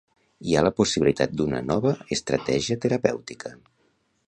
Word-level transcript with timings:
Hi 0.51 0.55
ha 0.55 0.63
la 0.67 0.71
possibilitat 0.79 1.35
d'una 1.41 1.59
nova 1.67 1.93
estratègia 2.17 2.79
terapèutica. 2.87 3.55